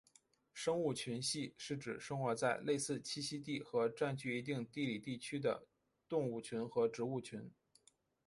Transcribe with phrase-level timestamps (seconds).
[0.51, 5.67] 生物群系是指生活在类似栖息地和占据一定地理地区的
[6.09, 7.51] 动物群和植物群。